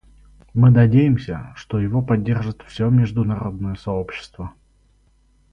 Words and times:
Мы 0.55 0.71
надеемся, 0.71 1.53
что 1.55 1.77
его 1.77 2.01
поддержит 2.01 2.63
все 2.67 2.89
международное 2.89 3.75
сообщество. 3.75 4.51